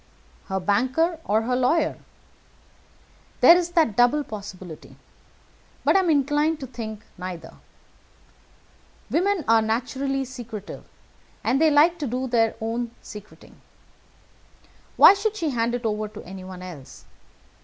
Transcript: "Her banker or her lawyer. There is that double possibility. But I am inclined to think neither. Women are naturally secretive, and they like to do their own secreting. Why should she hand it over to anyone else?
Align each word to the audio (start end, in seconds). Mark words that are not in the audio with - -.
"Her 0.45 0.59
banker 0.59 1.19
or 1.25 1.43
her 1.43 1.55
lawyer. 1.55 1.99
There 3.41 3.55
is 3.55 3.69
that 3.73 3.95
double 3.95 4.23
possibility. 4.23 4.95
But 5.83 5.95
I 5.95 5.99
am 5.99 6.09
inclined 6.09 6.59
to 6.61 6.65
think 6.65 7.03
neither. 7.19 7.53
Women 9.11 9.45
are 9.47 9.61
naturally 9.61 10.25
secretive, 10.25 10.85
and 11.43 11.61
they 11.61 11.69
like 11.69 11.99
to 11.99 12.07
do 12.07 12.25
their 12.27 12.55
own 12.59 12.89
secreting. 13.03 13.61
Why 14.97 15.13
should 15.13 15.35
she 15.35 15.51
hand 15.51 15.75
it 15.75 15.85
over 15.85 16.07
to 16.07 16.23
anyone 16.25 16.63
else? 16.63 17.05